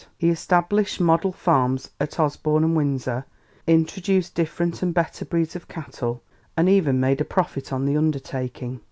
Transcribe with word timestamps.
He 0.17 0.29
established 0.31 0.99
model 0.99 1.31
farms 1.31 1.91
at 1.99 2.19
Osborne 2.19 2.63
and 2.63 2.75
Windsor, 2.75 3.23
introduced 3.67 4.33
different 4.33 4.81
and 4.81 4.95
better 4.95 5.25
breeds 5.25 5.55
of 5.55 5.67
cattle, 5.67 6.23
and 6.57 6.67
even 6.67 6.99
made 6.99 7.21
a 7.21 7.23
profit 7.23 7.71
on 7.71 7.85
the 7.85 7.97
undertaking. 7.97 8.79